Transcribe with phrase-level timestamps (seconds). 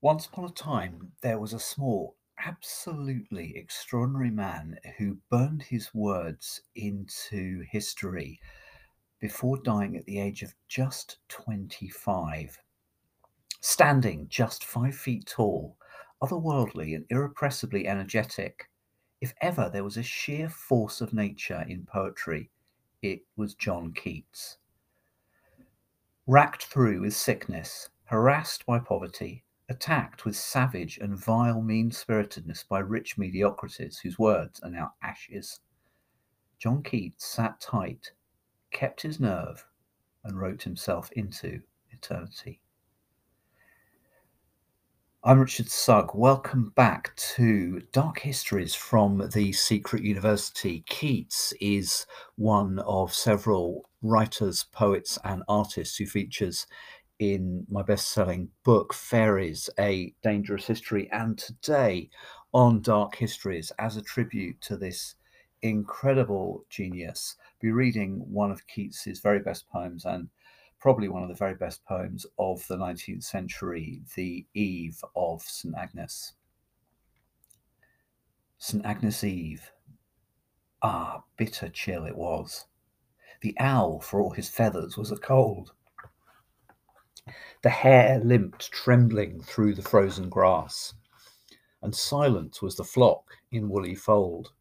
[0.00, 6.60] Once upon a time, there was a small, absolutely extraordinary man who burned his words
[6.76, 8.38] into history
[9.18, 12.56] before dying at the age of just 25.
[13.60, 15.76] Standing just five feet tall,
[16.22, 18.70] otherworldly and irrepressibly energetic,
[19.20, 22.48] if ever there was a sheer force of nature in poetry,
[23.02, 24.58] it was John Keats.
[26.28, 32.78] Racked through with sickness, harassed by poverty, attacked with savage and vile mean spiritedness by
[32.78, 35.60] rich mediocrities whose words are now ashes,
[36.58, 38.12] John Keats sat tight,
[38.70, 39.64] kept his nerve,
[40.24, 41.60] and wrote himself into
[41.90, 42.60] eternity.
[45.24, 46.14] I'm Richard Sugg.
[46.14, 50.84] Welcome back to Dark Histories from the Secret University.
[50.88, 56.66] Keats is one of several writers, poets, and artists who features
[57.18, 61.08] in my best selling book, Fairies A Dangerous History.
[61.12, 62.10] And today
[62.52, 65.16] on Dark Histories, as a tribute to this
[65.62, 70.28] incredible genius, be reading one of Keats's very best poems and
[70.78, 75.74] probably one of the very best poems of the 19th century, The Eve of St.
[75.76, 76.34] Agnes.
[78.58, 78.84] St.
[78.84, 79.72] Agnes Eve.
[80.82, 82.66] Ah, bitter chill it was.
[83.40, 85.72] The owl, for all his feathers, was a cold.
[87.62, 90.94] The hare limped trembling through the frozen grass,
[91.82, 94.52] and silent was the flock in woolly fold.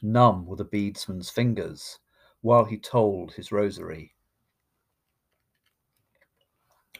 [0.00, 1.98] Numb were the beadsman's fingers
[2.40, 4.14] while he told his rosary,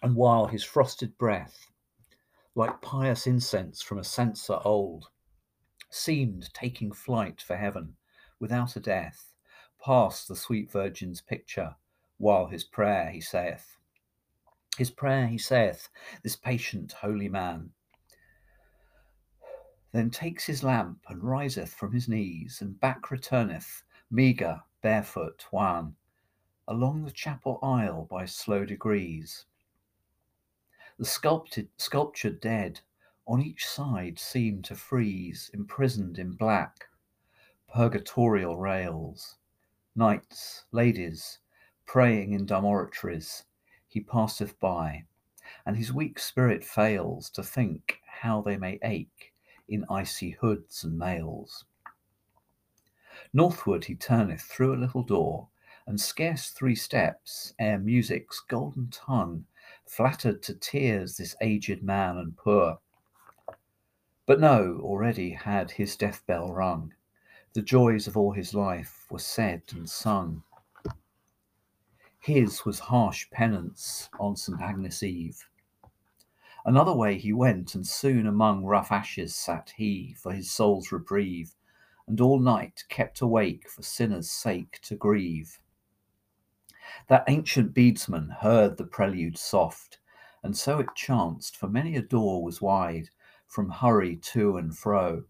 [0.03, 1.71] and while his frosted breath,
[2.55, 5.11] like pious incense from a censer old,
[5.91, 7.97] seemed taking flight for heaven
[8.41, 9.35] without a death,
[9.83, 11.77] past the sweet Virgin's picture,
[12.19, 13.77] while his prayer he saith,
[14.79, 15.89] his prayer, he saith,
[16.23, 17.71] this patient holy man,
[19.93, 25.95] then takes his lamp and riseth from his knees, and back returneth, meagre, barefoot, wan,
[26.67, 29.47] along the chapel aisle by slow degrees.
[30.99, 32.81] The sculpted, sculptured dead
[33.27, 36.87] on each side seem to freeze, imprisoned in black,
[37.73, 39.37] purgatorial rails.
[39.97, 41.39] Knights, ladies,
[41.87, 43.45] praying in dumb oratories,
[43.95, 45.05] he passeth by,
[45.65, 49.33] and his weak spirit fails to think how they may ache
[49.69, 51.65] in icy hoods and mails.
[53.33, 55.47] Northward he turneth through a little door,
[55.87, 59.47] and scarce three steps ere music's golden tongue
[59.87, 62.81] flattered to tears this aged man and poor.
[64.27, 66.95] But no, already had his death bell rung.
[67.53, 70.43] The joys of all his life were said and sung.
[72.25, 74.59] His was harsh penance on St.
[74.59, 75.47] Agnes Eve.
[76.65, 81.55] Another way he went, and soon among rough ashes sat he for his soul's reprieve,
[82.07, 85.59] and all night kept awake for sinners' sake to grieve.
[87.09, 89.99] That ancient beadsman heard the prelude soft,
[90.43, 93.11] and so it chanced, for many a door was wide
[93.47, 95.25] from hurry to and fro.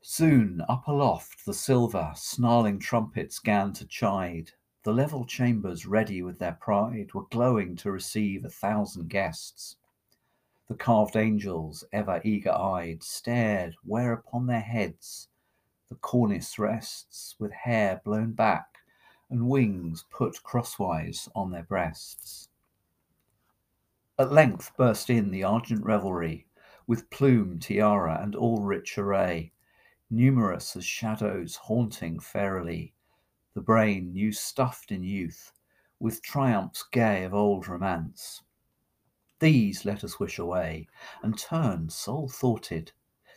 [0.00, 4.52] Soon up aloft the silver, snarling trumpets gan to chide,
[4.84, 9.76] the level chambers, ready with their pride, were glowing to receive a thousand guests.
[10.68, 15.28] The carved angels, ever eager eyed, stared where upon their heads
[15.88, 18.78] the cornice rests, with hair blown back
[19.28, 22.48] and wings put crosswise on their breasts.
[24.18, 26.46] At length burst in the argent revelry,
[26.86, 29.52] with plume, tiara, and all rich array,
[30.10, 32.94] numerous as shadows haunting fairily
[33.54, 35.52] the brain new stuffed in youth,
[36.00, 38.42] with triumphs gay of old romance.
[39.40, 40.88] These let us wish away,
[41.22, 42.92] and turn sole thoughted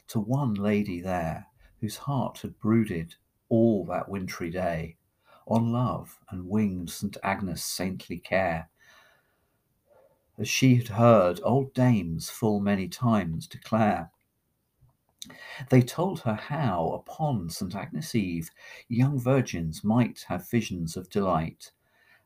[0.08, 1.48] to one lady there,
[1.82, 3.16] whose heart had brooded
[3.50, 4.98] all that wintry day
[5.48, 7.18] on love and winged St.
[7.24, 8.70] Agnes' saintly care,
[10.38, 14.12] as she had heard old dames full many times declare.
[15.70, 17.74] They told her how, upon St.
[17.76, 18.52] Agnes' Eve,
[18.88, 21.72] young virgins might have visions of delight,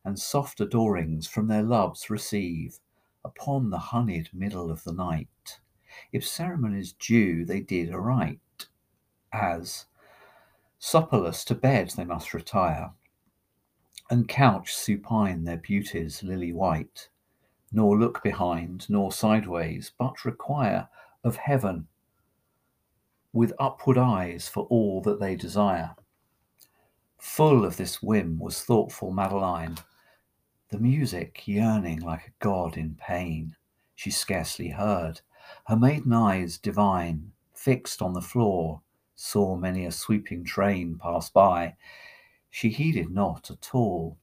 [0.04, 2.80] and soft adorings from their loves receive
[3.24, 5.60] upon the honeyed middle of the night.
[6.12, 8.68] If ceremonies due, they did aright,
[9.32, 9.86] as
[10.80, 12.94] supperless to bed they must retire,
[14.10, 17.10] and couch supine their beauties lily white,
[17.72, 20.90] nor look behind, nor sideways, but require
[21.24, 21.88] of heaven
[23.34, 25.96] with upward eyes for all that they desire.
[27.18, 29.78] Full of this whim was thoughtful Madeline,
[30.70, 33.56] the music yearning like a god in pain.
[33.96, 35.20] she scarcely heard.
[35.66, 38.82] Her maiden eyes divine, fixed on the floor,
[39.16, 41.76] saw many a sweeping train pass by.
[42.50, 44.18] She heeded not at all.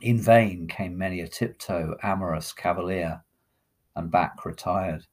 [0.00, 3.24] In vain came many a tiptoe amorous cavalier,
[3.96, 5.06] and back retired.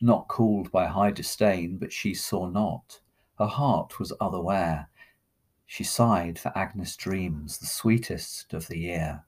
[0.00, 3.00] Not cooled by high disdain, but she saw not.
[3.38, 4.88] Her heart was otherwhere.
[5.64, 9.24] She sighed for Agnes' dreams, the sweetest of the year.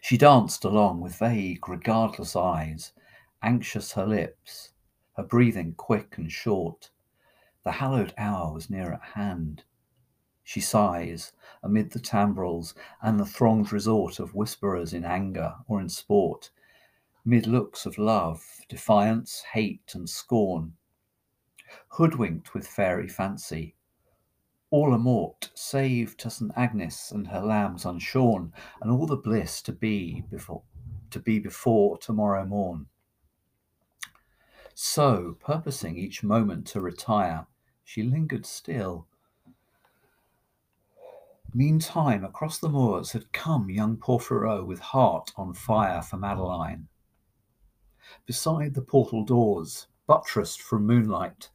[0.00, 2.92] She danced along with vague, regardless eyes,
[3.42, 4.72] anxious her lips,
[5.16, 6.90] her breathing quick and short.
[7.64, 9.64] The hallowed hour was near at hand.
[10.44, 11.32] She sighs
[11.62, 16.50] amid the timbrels and the thronged resort of whisperers in anger or in sport,
[17.26, 20.72] mid looks of love, defiance, hate, and scorn.
[21.88, 23.74] Hoodwinked with fairy fancy,
[24.70, 26.52] all amort, save to St.
[26.56, 30.62] Agnes and her lambs unshorn, and all the bliss to be before
[31.10, 32.86] to be before tomorrow morn.
[34.74, 37.46] So, purposing each moment to retire,
[37.84, 39.06] she lingered still.
[41.54, 46.88] Meantime, across the moors had come young Porphyro with heart on fire for Madeline.
[48.24, 51.50] Beside the portal doors, buttressed from moonlight,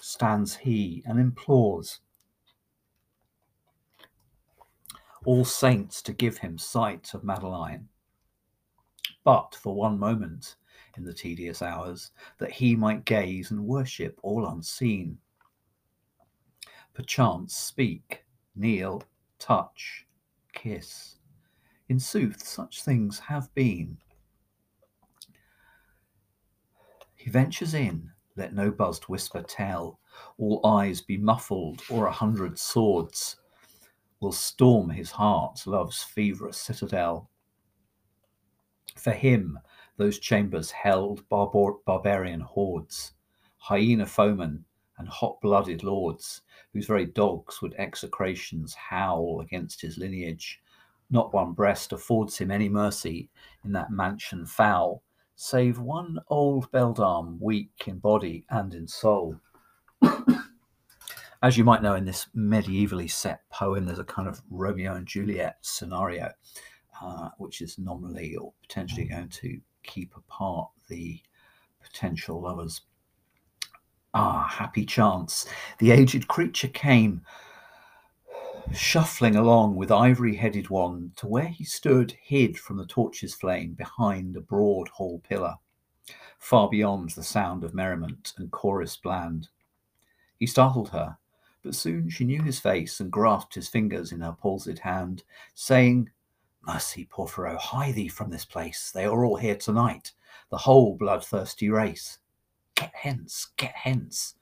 [0.00, 2.00] stands he and implores
[5.24, 7.88] all saints to give him sight of Madeline.
[9.24, 10.56] But for one moment
[10.96, 15.18] in the tedious hours, that he might gaze and worship all unseen.
[16.92, 18.24] Perchance speak,
[18.54, 19.02] kneel,
[19.38, 20.06] touch,
[20.52, 21.16] kiss.
[21.88, 23.96] In sooth, such things have been.
[27.24, 29.98] He ventures in let no buzzed whisper tell.
[30.36, 33.36] All eyes be muffled, or a hundred swords
[34.20, 37.30] will storm his heart, love's feverous citadel.
[38.96, 39.58] For him,
[39.96, 43.14] those chambers held barbar- barbarian hordes,
[43.56, 44.66] hyena foemen,
[44.98, 46.42] and hot blooded lords,
[46.74, 50.60] whose very dogs would execrations howl against his lineage.
[51.08, 53.30] Not one breast affords him any mercy
[53.64, 55.02] in that mansion foul,
[55.36, 59.40] save one old beldam, weak in body and in soul.
[61.42, 65.06] As you might know, in this medievally set poem, there's a kind of Romeo and
[65.06, 66.30] Juliet scenario,
[67.02, 71.20] uh, which is nominally or potentially going to keep apart the
[71.82, 72.82] potential lovers.
[74.14, 75.46] Ah, happy chance.
[75.80, 77.22] The aged creature came
[78.72, 83.74] shuffling along with ivory headed wand to where he stood hid from the torch's flame
[83.74, 85.56] behind a broad hall pillar,
[86.38, 89.48] far beyond the sound of merriment and chorus bland.
[90.38, 91.18] He startled her,
[91.62, 95.24] but soon she knew his face and grasped his fingers in her palsied hand,
[95.54, 96.10] saying,
[96.66, 98.90] Mercy, Porphyro, hie thee from this place.
[98.90, 100.12] They are all here tonight,
[100.50, 102.18] the whole bloodthirsty race.
[102.74, 104.34] Get hence, get hence.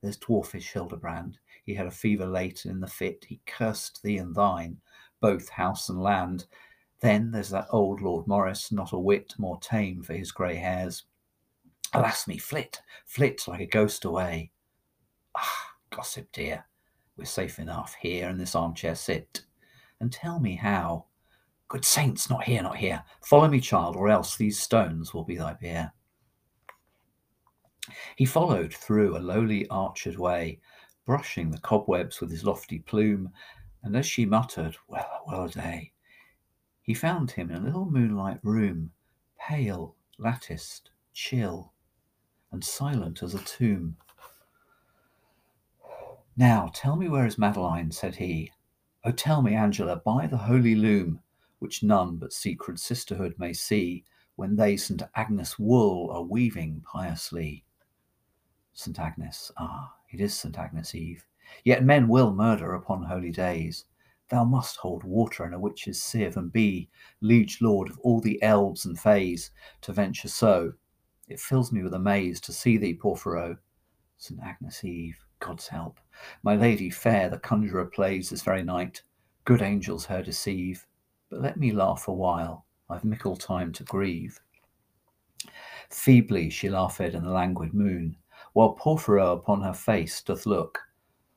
[0.00, 3.24] There's dwarfish Hildebrand, he had a fever late in the fit.
[3.26, 4.78] He cursed thee and thine,
[5.20, 6.46] both house and land.
[7.00, 11.04] Then there's that old Lord Maurice, not a whit more tame for his grey hairs.
[11.92, 14.50] Alas me, flit, flit like a ghost away.
[15.36, 16.64] Ah, gossip dear,
[17.16, 19.42] we're safe enough here in this armchair sit.
[20.00, 21.06] And tell me how.
[21.68, 23.02] Good saints, not here, not here.
[23.22, 25.92] Follow me, child, or else these stones will be thy bier.
[28.16, 30.60] He followed through a lowly arched way,
[31.04, 33.30] brushing the cobwebs with his lofty plume,
[33.82, 35.92] and as she muttered, Well, well a day,
[36.82, 38.92] he found him in a little moonlight room,
[39.38, 41.72] pale, latticed, chill,
[42.52, 43.96] and silent as a tomb.
[46.36, 48.52] Now tell me where is Madeline, said he.
[49.04, 51.20] Oh, tell me, Angela, by the holy loom,
[51.58, 54.04] which none but secret sisterhood may see,
[54.36, 55.02] when they St.
[55.14, 57.64] Agnes wool are weaving piously.
[58.72, 58.98] St.
[58.98, 60.56] Agnes, ah, it is St.
[60.56, 61.26] Agnes Eve.
[61.64, 63.84] Yet men will murder upon holy days.
[64.28, 66.88] Thou must hold water in a witch's sieve and be
[67.20, 69.50] liege lord of all the elves and fays
[69.82, 70.72] to venture so.
[71.28, 73.56] It fills me with amaze to see thee, Porphyro.
[74.16, 74.38] St.
[74.40, 75.98] Agnes Eve, God's help.
[76.44, 79.02] My lady fair, the conjurer plays this very night.
[79.44, 80.86] Good angels her deceive.
[81.28, 82.66] But let me laugh a while.
[82.88, 84.38] I've mickle time to grieve.
[85.90, 88.16] Feebly she laughed in the languid moon
[88.54, 90.80] while Porphyro upon her face doth look,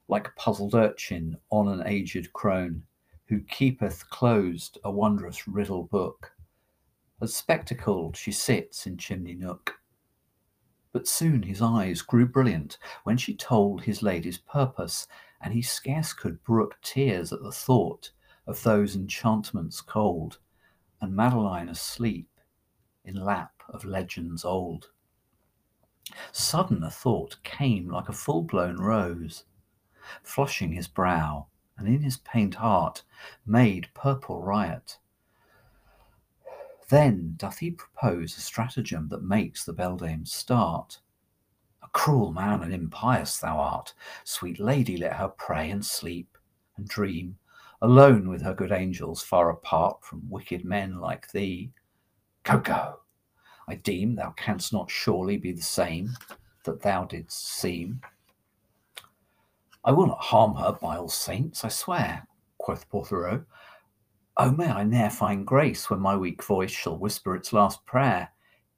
[0.07, 2.83] like puzzled urchin on an aged crone,
[3.25, 6.31] who keepeth closed a wondrous riddle book.
[7.19, 9.73] As spectacled she sits in chimney nook.
[10.93, 15.07] But soon his eyes grew brilliant when she told his lady's purpose,
[15.41, 18.11] and he scarce could brook tears at the thought
[18.45, 20.37] of those enchantments cold.
[21.01, 22.29] and Madeline asleep
[23.03, 24.91] in lap of legends old.
[26.31, 29.43] Sudden a thought came like a full blown rose,
[30.23, 31.47] flushing his brow,
[31.77, 33.03] and in his pained heart
[33.45, 34.97] made purple riot.
[36.89, 40.99] Then doth he propose a stratagem that makes the beldame start.
[41.83, 46.37] A cruel man and impious thou art, sweet lady, let her pray and sleep
[46.77, 47.37] and dream,
[47.81, 51.71] alone with her good angels, far apart from wicked men like thee.
[52.43, 52.99] Go, go.
[53.69, 56.15] I deem thou canst not surely be the same
[56.63, 58.01] that thou didst seem.
[59.83, 63.45] I will not harm her by all saints, I swear, quoth Porphyro.
[64.37, 68.29] Oh, may I ne'er find grace when my weak voice shall whisper its last prayer,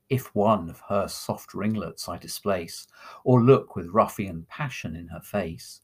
[0.09, 2.87] if one of her soft ringlets I displace,
[3.23, 5.81] or look with ruffian passion in her face.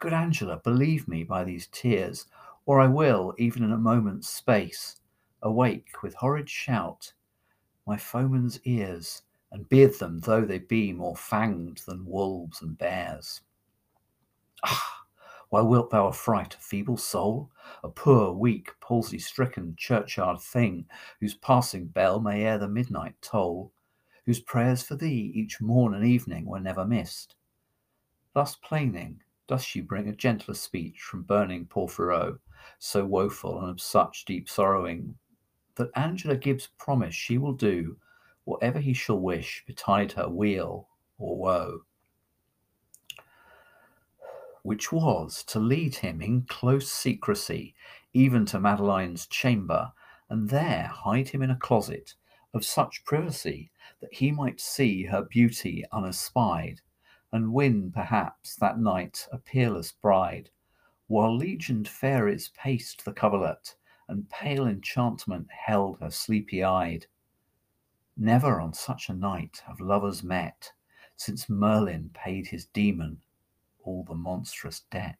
[0.00, 2.26] Good Angela, believe me by these tears,
[2.66, 5.00] or I will, even in a moment's space,
[5.40, 7.13] awake with horrid shout
[7.86, 9.22] my foemen's ears,
[9.52, 13.40] and beard them though they be more fanged than wolves and bears.
[14.64, 15.04] Ah!
[15.50, 17.52] Why wilt thou affright a feeble soul,
[17.84, 20.86] a poor, weak, palsy stricken churchyard thing,
[21.20, 23.72] whose passing bell may ere the midnight toll,
[24.26, 27.36] whose prayers for thee each morn and evening were never missed?
[28.32, 32.40] Thus plaining, does she bring a gentler speech from burning Porphyro,
[32.78, 35.16] so woeful and of such deep sorrowing,
[35.76, 37.96] that Angela gives promise she will do
[38.44, 40.88] whatever he shall wish betide her weal
[41.18, 41.80] or woe
[44.64, 47.74] which was to lead him in close secrecy
[48.14, 49.92] even to Madeline's chamber,
[50.30, 52.14] and there hide him in a closet
[52.54, 56.80] of such privacy that he might see her beauty unespied,
[57.30, 60.48] and win perhaps that night a peerless bride,
[61.08, 63.74] while legioned fairies paced the coverlet,
[64.08, 67.06] and pale enchantment held her sleepy eyed.
[68.16, 70.72] Never on such a night have lovers met,
[71.16, 73.20] since Merlin paid his demon
[73.82, 75.18] all the monstrous debt.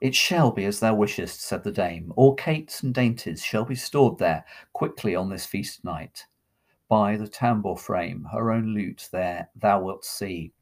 [0.00, 2.12] It shall be as thou wishest, said the dame.
[2.16, 6.26] All cates and dainties shall be stored there quickly on this feast night.
[6.88, 10.52] By the tambour frame, her own lute there thou wilt see.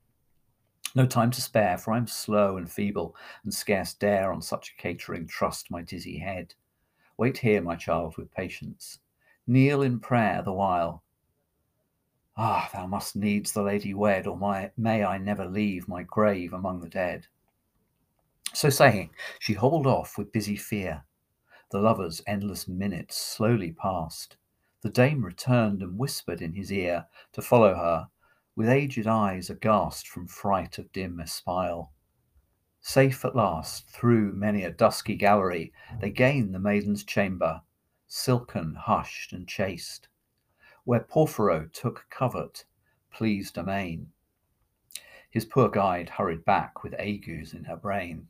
[0.95, 4.83] No time to spare, for I'm slow and feeble, and scarce dare on such a
[4.83, 6.55] catering trust my dizzy head.
[7.17, 8.99] Wait here, my child, with patience.
[9.47, 11.03] Kneel in prayer the while,
[12.43, 16.55] Ah, thou must needs the lady wed, or my, may I never leave my grave
[16.55, 17.27] among the dead.
[18.55, 21.05] So saying, she hobbled off with busy fear.
[21.71, 24.39] The lover's endless minutes slowly passed.
[24.81, 28.09] The dame returned and whispered in his ear to follow her,
[28.57, 31.93] with aged eyes aghast from fright of dim espial.
[32.81, 37.63] Safe at last, through many a dusky gallery, they gain the maiden's chamber,
[38.07, 40.09] silken, hushed, and chaste
[40.85, 42.65] where Porphyro took covert,
[43.13, 44.11] pleased amain.
[45.31, 48.29] His poor guide hurried back with agues in her brain.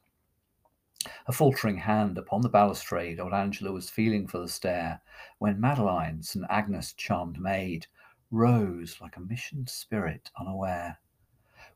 [1.27, 5.01] A faltering hand upon the balustrade, old Angela was feeling for the stair,
[5.39, 6.45] when Madeline, St.
[6.51, 7.87] Agnes' charmed maid,
[8.31, 10.99] rose like a missioned spirit unaware.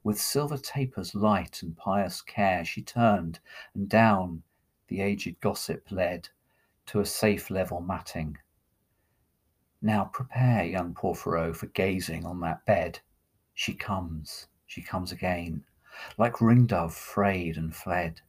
[0.03, 3.41] With silver tapers light and pious care, she turned
[3.75, 4.43] and down
[4.89, 6.29] the aged gossip led
[6.87, 8.39] to a safe level matting
[9.85, 13.01] now prepare, young Porphyro, for gazing on that bed.
[13.53, 15.63] She comes, she comes again,
[16.17, 18.23] like ringdove frayed and fled.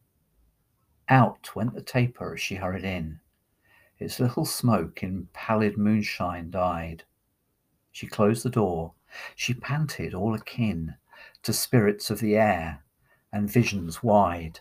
[1.07, 3.21] Out went the taper as she hurried in.
[3.99, 7.05] Its little smoke in pallid moonshine died.
[7.95, 8.93] She closed the door.
[9.37, 10.97] She panted all akin
[11.43, 12.83] to spirits of the air
[13.31, 14.59] and visions wide.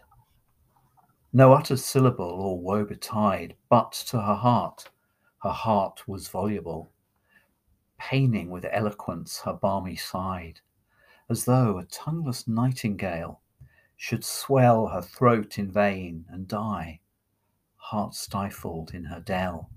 [1.33, 4.89] No uttered syllable or woe betide, but to her heart
[5.43, 6.93] her heart was voluble,
[7.99, 10.61] paining with eloquence her balmy side,
[11.29, 13.41] as though a tongueless nightingale
[13.97, 17.01] should swell her throat in vain and die,
[17.75, 19.73] heart stifled in her dell.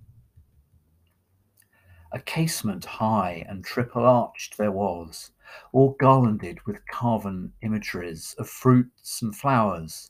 [2.11, 5.31] A casement high and triple arched there was,
[5.73, 10.09] all garlanded with carven imageries of fruits and flowers,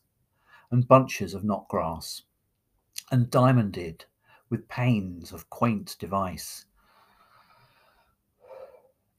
[0.70, 2.22] and bunches of knot grass,
[3.12, 4.06] and diamonded
[4.50, 6.66] with panes of quaint device.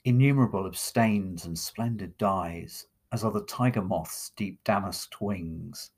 [0.05, 5.91] Innumerable of stains and splendid dyes, as are the tiger moth's deep damasked wings.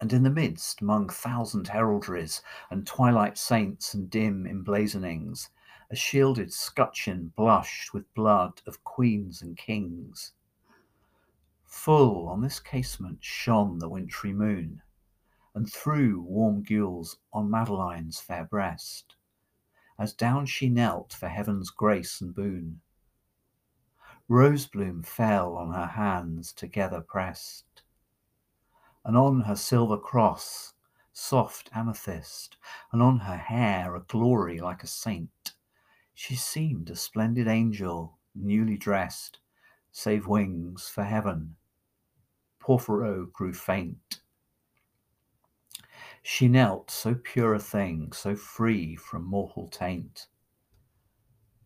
[0.00, 5.50] And in the midst, among thousand heraldries and twilight saints and dim emblazonings,
[5.90, 10.32] a shielded scutcheon blushed with blood of queens and kings.
[11.64, 14.82] Full on this casement shone the wintry moon,
[15.54, 19.16] and threw warm gules on Madeline's fair breast,
[19.98, 22.80] as down she knelt for heaven's grace and boon.
[24.28, 27.82] Rosebloom fell on her hands together pressed,
[29.04, 30.74] and on her silver cross
[31.18, 32.56] soft amethyst,
[32.92, 35.54] and on her hair a glory like a saint.
[36.20, 39.38] She seemed a splendid angel, newly dressed,
[39.92, 41.54] save wings for heaven.
[42.58, 44.20] Porphyro grew faint.
[46.20, 50.26] She knelt so pure a thing, so free from mortal taint.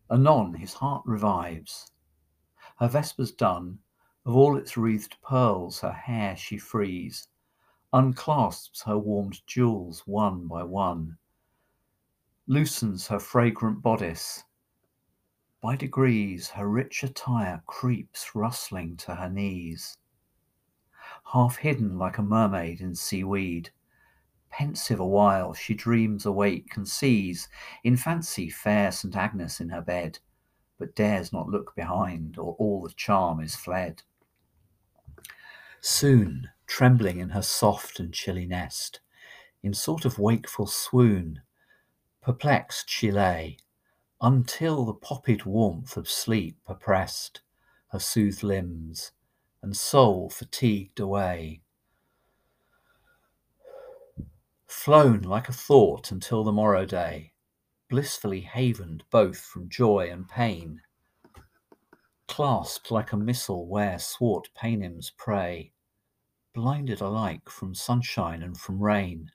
[0.07, 1.91] Anon his heart revives,
[2.77, 3.79] her vespers done,
[4.23, 7.27] of all its wreathed pearls her hair she frees,
[7.91, 11.17] unclasps her warmed jewels one by one,
[12.47, 14.43] loosens her fragrant bodice.
[15.61, 19.97] By degrees her rich attire creeps rustling to her knees.
[21.31, 23.69] Half hidden like a mermaid in seaweed,
[24.49, 27.47] pensive awhile she dreams awake and sees
[27.83, 29.15] in fancy fair St.
[29.15, 30.19] Agnes in her bed
[30.83, 34.03] but dares not look behind, or all the charm is fled.
[35.79, 38.99] Soon, trembling in her soft and chilly nest,
[39.61, 41.41] in sort of wakeful swoon,
[42.23, 43.57] perplexed she lay,
[44.21, 47.41] until the poppied warmth of sleep oppressed
[47.89, 49.11] her soothed limbs,
[49.61, 51.61] and soul fatigued away.
[54.65, 57.33] Flown like a thought until the morrow day,
[57.89, 60.81] blissfully havened both from joy and pain,
[62.27, 65.71] clasped like a missal where swart paynims pray,
[66.55, 69.29] blinded alike from sunshine and from rain,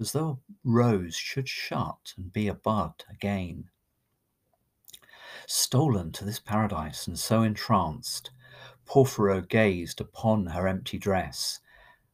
[0.00, 3.70] as though a rose should shut and be a bud again.
[5.46, 8.30] Stolen to this paradise and so entranced,
[8.86, 11.60] Porphyro gazed upon her empty dress,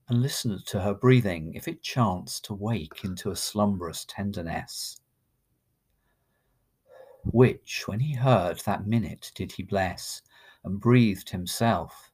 [0.09, 5.01] and listened to her breathing if it chanced to wake into a slumberous tenderness
[7.33, 10.23] which, when he heard that minute, did he bless,
[10.65, 12.11] and breathed himself.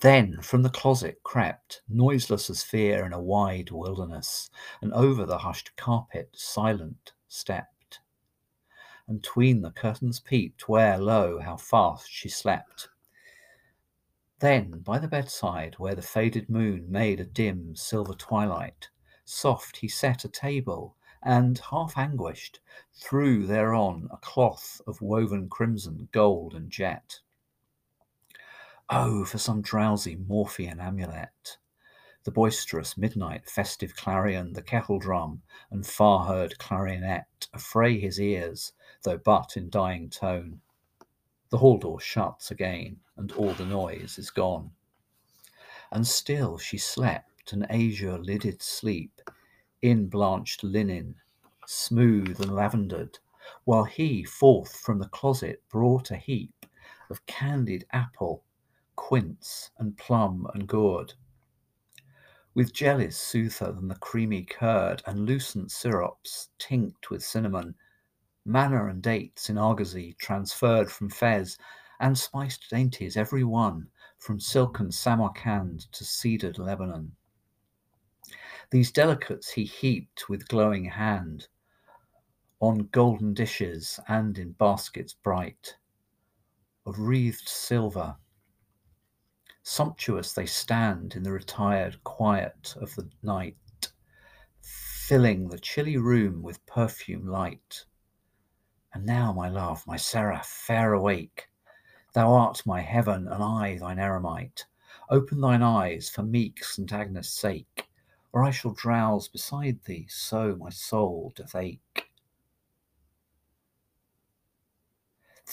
[0.00, 4.48] Then from the closet crept, noiseless as fear in a wide wilderness,
[4.80, 8.00] and over the hushed carpet, silent, stepped.
[9.06, 12.88] And tween the curtains peeped, where, lo, how fast she slept.
[14.38, 18.88] Then by the bedside, where the faded moon made a dim silver twilight,
[19.26, 22.60] soft he set a table, and, half anguished,
[22.94, 27.20] threw thereon a cloth of woven crimson, gold, and jet.
[28.92, 31.58] Oh, for some drowsy Morphean amulet!
[32.24, 38.72] The boisterous midnight festive clarion, the kettle drum, and far heard clarionet affray his ears,
[39.04, 40.60] though but in dying tone.
[41.50, 44.72] The hall door shuts again, and all the noise is gone.
[45.92, 49.20] And still she slept an azure lidded sleep,
[49.80, 51.14] in blanched linen,
[51.64, 53.20] smooth and lavendered,
[53.62, 56.66] while he forth from the closet brought a heap
[57.08, 58.42] of candied apple,
[59.00, 61.14] quince, and plum and gourd,
[62.54, 67.74] with jellies soother than the creamy curd, and lucent syrups tinct with cinnamon,
[68.44, 71.56] manna and dates in argosy transferred from Fez,
[71.98, 77.16] and spiced dainties every one from silken Samarcand to cedared Lebanon.
[78.70, 81.48] These delicates he heaped with glowing hand
[82.60, 85.74] on golden dishes and in baskets bright
[86.84, 88.14] of wreathed silver.
[89.70, 93.92] Sumptuous they stand in the retired quiet of the night,
[94.60, 97.84] filling the chilly room with perfume light.
[98.92, 101.48] And now, my love, my seraph, fair awake.
[102.14, 104.66] Thou art my heaven, and I thine eremite.
[105.08, 106.92] Open thine eyes for meek St.
[106.92, 107.88] Agnes' sake
[108.32, 112.10] or I shall drowse beside thee, so my soul doth ache.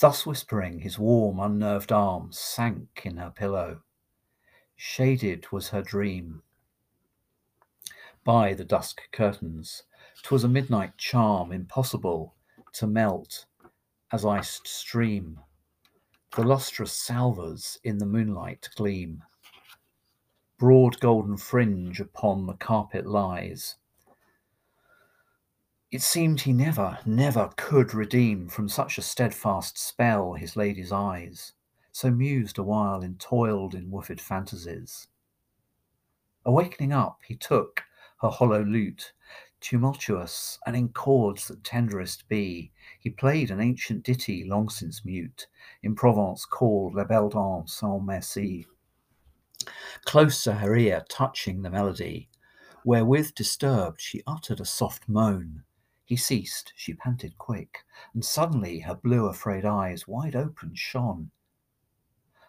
[0.00, 3.82] Thus whispering, his warm, unnerved arms sank in her pillow.
[4.80, 6.44] Shaded was her dream
[8.22, 9.82] by the dusk curtains.
[10.22, 12.36] 'Twas a midnight charm impossible
[12.74, 13.46] to melt
[14.12, 15.40] as iced stream.
[16.36, 19.24] The lustrous salvers in the moonlight gleam
[20.58, 23.74] broad golden fringe upon the carpet lies.
[25.90, 31.52] It seemed he never, never could redeem from such a steadfast spell his lady's eyes,
[31.98, 35.08] so mused awhile and toiled in woofed fantasies.
[36.44, 37.82] Awakening up, he took
[38.22, 39.12] her hollow lute,
[39.60, 45.48] tumultuous and in chords that tenderest be, he played an ancient ditty long since mute,
[45.82, 48.64] in Provence called La Belle Dame sans Merci.
[50.04, 52.28] Close to her ear, touching the melody,
[52.84, 55.64] wherewith disturbed she uttered a soft moan.
[56.04, 57.78] He ceased, she panted quick,
[58.14, 61.32] and suddenly her blue afraid eyes wide open shone.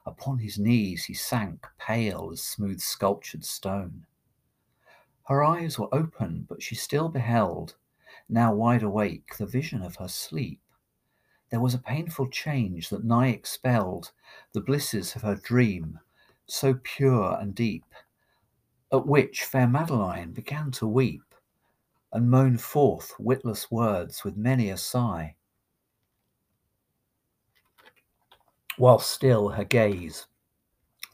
[0.05, 4.05] Upon his knees he sank, pale as smooth sculptured stone.
[5.27, 7.75] Her eyes were open, but she still beheld,
[8.27, 10.61] now wide awake, the vision of her sleep.
[11.49, 14.11] There was a painful change that nigh expelled
[14.53, 15.99] the blisses of her dream,
[16.45, 17.85] so pure and deep,
[18.91, 21.35] at which fair Madeline began to weep
[22.11, 25.35] and moan forth witless words with many a sigh.
[28.79, 30.27] While still her gaze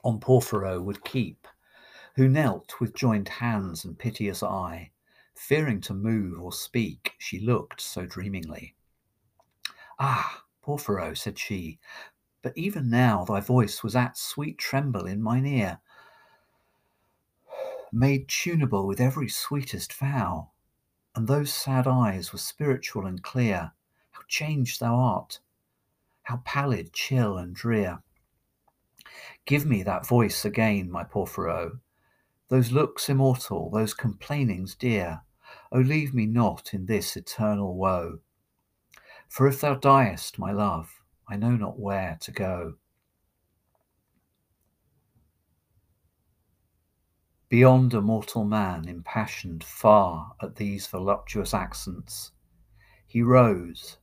[0.04, 1.48] on Porphyro would keep,
[2.16, 4.92] who knelt with joined hands and piteous eye,
[5.34, 8.76] fearing to move or speak, she looked so dreamingly.
[9.98, 11.80] Ah, Porphyro, said she,
[12.44, 15.80] but even now thy voice was at sweet tremble in mine ear,
[17.92, 20.52] made tunable with every sweetest vow,
[21.16, 23.72] and those sad eyes were spiritual and clear.
[24.12, 25.40] How changed thou art!
[26.26, 28.04] How pallid, chill, and drear!
[29.46, 31.80] Give me that voice again, my Porphyro,
[32.48, 35.22] those looks immortal, those complainings dear.
[35.72, 38.20] O leave me not in this eternal woe.
[39.28, 42.76] For if thou diest, my love, I know not where to go.
[47.50, 52.32] Beyond a mortal man, impassioned far at these voluptuous accents,
[53.08, 53.98] he rose,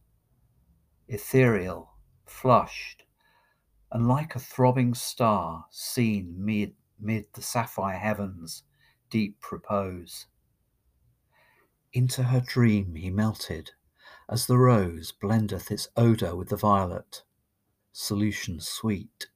[1.09, 1.91] ethereal,
[2.33, 3.05] flushed,
[3.92, 8.64] and like a throbbing star seen mid, mid the sapphire heavens,
[9.11, 10.27] deep repose.
[11.92, 13.73] Into her dream he melted,
[14.29, 17.23] as the rose blendeth its odour with the violet,
[17.92, 19.29] solution sweet.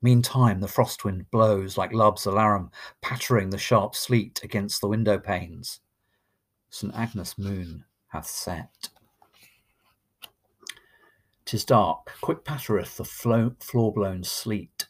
[0.00, 5.18] Meantime the frost wind blows like love's alarum, pattering the sharp sleet against the window
[5.18, 5.80] panes.
[6.70, 6.94] St.
[6.94, 8.88] Agnes' moon hath set.
[11.44, 14.86] Tis dark, quick pattereth the floor blown sleet.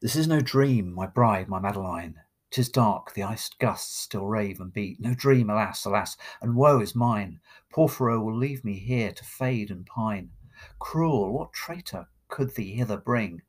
[0.00, 2.22] This is no dream, my bride, my Madeline.
[2.50, 4.98] Tis dark, the iced gusts still rave and beat.
[5.00, 7.40] No dream, alas, alas, and woe is mine.
[7.70, 10.30] Porphyro will leave me here to fade and pine.
[10.78, 13.42] Cruel, what traitor could thee hither bring?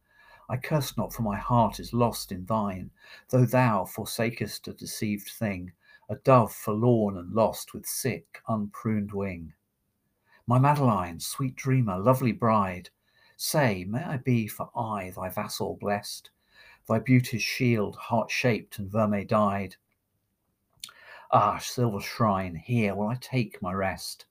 [0.49, 2.91] I curse not, for my heart is lost in thine,
[3.29, 5.71] though thou forsakest a deceived thing,
[6.09, 9.53] a dove forlorn and lost with sick, unpruned wing.
[10.49, 12.89] My Madeline, sweet dreamer, lovely bride,
[13.35, 16.29] say, may I be for aye thy vassal blessed?
[16.87, 19.75] thy beauty's shield, heart shaped and vermeil dyed.
[21.31, 24.25] Ah, silver shrine, here will I take my rest.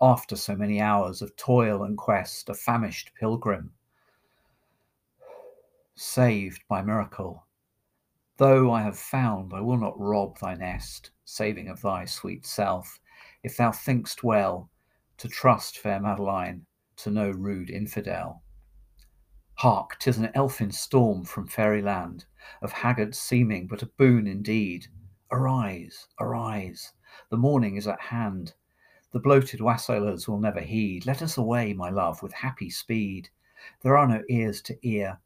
[0.00, 3.74] After so many hours of toil and quest, a famished pilgrim,
[5.94, 7.44] saved by miracle.
[8.38, 12.98] Though I have found, I will not rob thy nest, saving of thy sweet self,
[13.42, 14.70] if thou think'st well
[15.18, 16.64] to trust fair Madeline
[16.96, 18.42] to no rude infidel.
[19.54, 22.24] Hark, tis an elfin storm from fairyland,
[22.62, 24.86] of haggard seeming, but a boon indeed.
[25.30, 26.92] Arise, arise,
[27.30, 28.54] the morning is at hand.
[29.12, 31.06] The bloated wassailers will never heed.
[31.06, 33.28] Let us away, my love, with happy speed.
[33.82, 35.18] There are no ears to ear,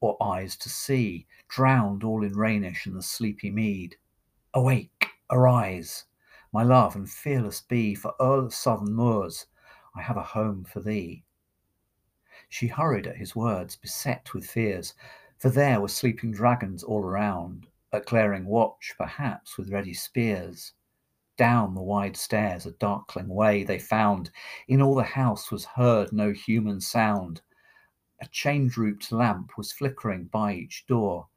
[0.00, 3.96] or eyes to see, drowned all in Rhenish and the sleepy mead.
[4.54, 6.04] Awake, arise,
[6.52, 9.46] my love, and fearless be, for Earl of southern moors
[9.94, 11.24] I have a home for thee.
[12.48, 14.94] She hurried at his words, beset with fears,
[15.38, 20.72] for there were sleeping dragons all around, at glaring watch, perhaps, with ready spears.
[21.36, 24.30] Down the wide stairs, a darkling way they found.
[24.68, 27.40] In all the house was heard no human sound.
[28.20, 31.28] A chain drooped lamp was flickering by each door.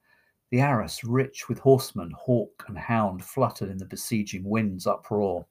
[0.54, 5.48] The arras, rich with horsemen, hawk, and hound, fluttered in the besieging wind's uproar,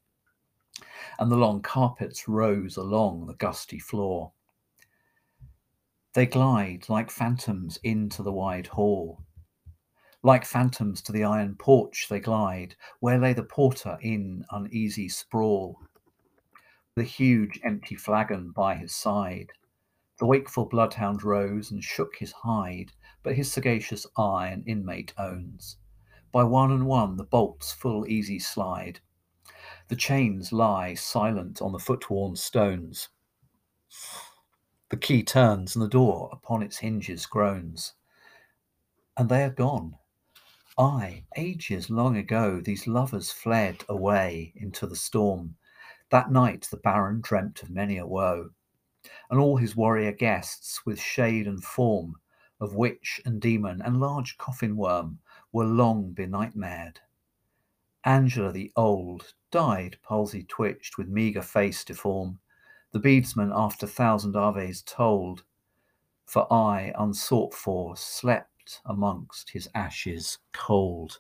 [1.18, 4.30] and the long carpets rose along the gusty floor.
[6.12, 9.24] They glide like phantoms into the wide hall.
[10.22, 15.80] Like phantoms to the iron porch they glide, where lay the porter in uneasy sprawl,
[16.94, 19.50] the huge empty flagon by his side.
[20.20, 25.76] The wakeful bloodhound rose and shook his hide, but his sagacious eye an inmate owns.
[26.32, 29.00] By one and one the bolts full easy slide.
[29.88, 33.08] The chains lie silent on the foot-worn stones.
[34.88, 37.94] The key turns, and the door upon its hinges groans.
[39.16, 39.96] And they are gone.
[40.78, 45.56] Ay, ages long ago, these lovers fled away into the storm.
[46.10, 48.50] That night the Baron dreamt of many a woe,
[49.30, 52.16] and all his warrior guests, with shade and form,
[52.62, 55.18] of witch and demon and large coffin worm
[55.50, 56.98] were long benightmared.
[58.04, 62.38] Angela the old died, palsy twitched, with meagre face deform.
[62.92, 65.42] The beadsman, after thousand aves told,
[66.24, 71.18] for I, unsought for, slept amongst his ashes cold.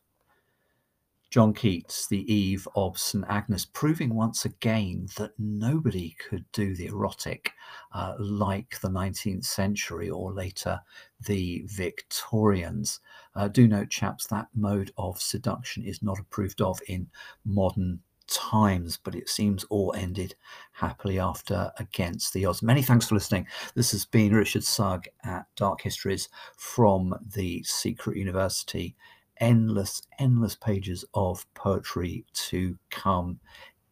[1.32, 3.24] John Keats, The Eve of St.
[3.26, 7.52] Agnes, proving once again that nobody could do the erotic
[7.94, 10.78] uh, like the 19th century or later
[11.26, 13.00] the Victorians.
[13.34, 17.08] Uh, do note, chaps, that mode of seduction is not approved of in
[17.46, 20.34] modern times, but it seems all ended
[20.72, 22.62] happily after Against the Odds.
[22.62, 23.46] Many thanks for listening.
[23.74, 28.96] This has been Richard Sugg at Dark Histories from the Secret University
[29.42, 33.40] endless, endless pages of poetry to come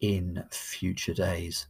[0.01, 1.67] in future days.